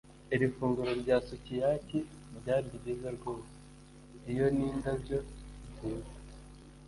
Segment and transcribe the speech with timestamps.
[0.33, 1.99] Iri funguro rya sukiyaki
[2.37, 3.55] ryari ryiza rwose.
[4.31, 5.17] Iyo ni indabyo
[5.71, 6.13] nziza.